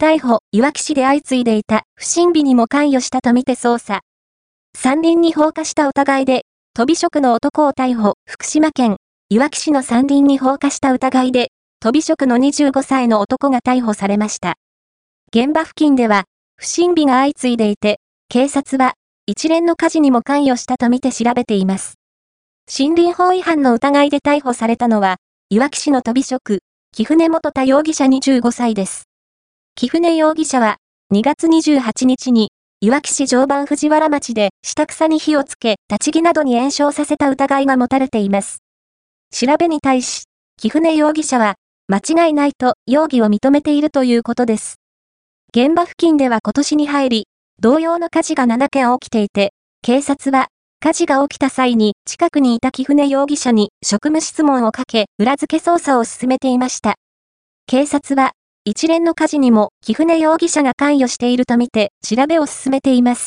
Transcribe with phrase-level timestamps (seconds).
[0.00, 4.02] 逮捕、いわき市で相次いでいた不審火にも関与したとみて捜査。
[4.72, 8.98] 山林に放火した疑いで、飛び職の男を逮捕、福島県、
[9.28, 11.50] いわき市の山林に放火した疑いで、
[11.80, 14.54] 飛び職の25歳の男が逮捕されました。
[15.34, 16.26] 現場付近では、
[16.56, 18.94] 不審火が相次いでいて、警察は、
[19.26, 21.96] 一連の火事にも関与したとみて調べています。
[22.72, 25.16] 森林法違反の疑いで逮捕されたのは、
[25.50, 26.60] いわき市の飛び職、
[26.92, 29.07] 木船元田容疑者25歳です。
[29.80, 30.78] 木船容疑者は、
[31.14, 38.58] 2月28日に、いわき市常磐藤原町で下草に火をつけ、立ち木などに延焼させた疑いが持たれています。
[39.30, 40.24] 調べに対し、
[40.56, 41.54] 木船容疑者は、
[41.86, 44.80] 間違いないと容疑を認めているということです。
[45.54, 47.26] 現場付近では今年に入り、
[47.60, 49.52] 同様の火事が7件起きていて、
[49.82, 50.48] 警察は
[50.80, 56.96] 火事が起きた際に近くにいた木船容疑者に職務質問をかけ裏付け捜査を進めていました。
[57.68, 58.32] 警察は
[58.70, 63.26] 一連の火事にも木船容疑者が関与しているとみて調べを進めています。